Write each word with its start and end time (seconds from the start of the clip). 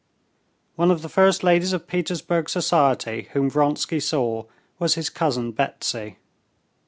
One 0.77 0.89
of 0.89 1.03
the 1.03 1.09
first 1.09 1.43
ladies 1.43 1.73
of 1.73 1.85
Petersburg 1.85 2.49
society 2.49 3.29
whom 3.33 3.51
Vronsky 3.51 3.99
saw 3.99 4.45
was 4.79 4.95
his 4.95 5.11
cousin 5.11 5.51
Betsy. 5.51 6.17